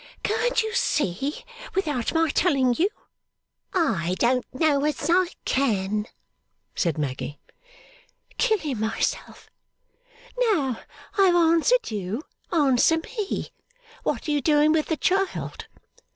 [0.23, 1.45] 'Can't you see,
[1.75, 2.89] without my telling you?'
[3.75, 6.07] 'I don't know as I can,'
[6.73, 7.39] said Maggy.
[8.39, 9.51] 'Killing myself!
[10.49, 10.79] Now
[11.19, 13.49] I have answered you, answer me.
[14.01, 15.67] What are you doing with the child?